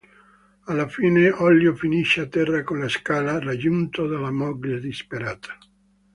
[0.63, 5.55] Alla fine Ollio finisce a terra con la scala, raggiunto dalla moglie disperata.